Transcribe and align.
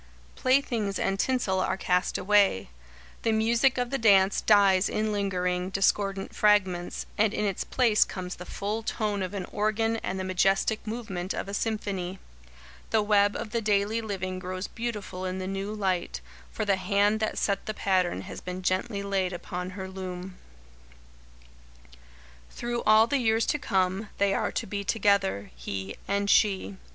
Playthings 0.33 0.97
and 0.97 1.19
tinsel 1.19 1.59
are 1.59 1.77
cast 1.77 2.17
away. 2.17 2.69
The 3.21 3.31
music 3.31 3.77
of 3.77 3.91
the 3.91 3.99
dance 3.99 4.41
dies 4.41 4.89
in 4.89 5.11
lingering, 5.11 5.69
discordant 5.69 6.35
fragments, 6.35 7.05
and 7.19 7.31
in 7.35 7.45
its 7.45 7.63
place 7.63 8.03
comes 8.03 8.37
the 8.37 8.45
full 8.47 8.81
tone 8.81 9.21
of 9.21 9.35
an 9.35 9.45
organ 9.51 9.97
and 9.97 10.19
the 10.19 10.23
majestic 10.23 10.87
movement 10.87 11.35
of 11.35 11.47
a 11.47 11.53
symphony. 11.53 12.17
The 12.89 13.03
web 13.03 13.35
of 13.35 13.51
the 13.51 13.61
daily 13.61 14.01
living 14.01 14.39
grows 14.39 14.65
beautiful 14.67 15.23
in 15.23 15.37
the 15.37 15.45
new 15.45 15.71
light, 15.71 16.19
for 16.51 16.65
the 16.65 16.77
Hand 16.77 17.19
that 17.19 17.37
set 17.37 17.67
the 17.67 17.73
pattern 17.75 18.21
has 18.21 18.41
been 18.41 18.63
gently 18.63 19.03
laid 19.03 19.33
upon 19.33 19.69
her 19.77 19.87
loom. 19.87 20.35
[Sidenote: 22.49 22.57
Through 22.57 22.81
all 22.87 23.05
the 23.05 23.19
Years 23.19 23.45
to 23.45 23.59
Come] 23.59 23.69
Through 23.99 24.01
all 24.01 24.07
the 24.07 24.07
years 24.07 24.07
to 24.07 24.07
come, 24.09 24.09
they 24.17 24.33
are 24.33 24.51
to 24.51 24.65
be 24.65 24.83
together; 24.83 25.51
he 25.55 25.95
and 26.07 26.27
she. 26.27 26.77